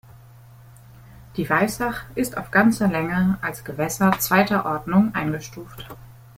Die 1.37 1.47
Weißach 1.47 2.05
ist 2.15 2.35
auf 2.35 2.49
ganzer 2.49 2.87
Länge 2.87 3.37
als 3.43 3.63
Gewässer 3.63 4.17
zweiter 4.17 4.65
Ordnung 4.65 5.13
eingestuft. 5.13 5.87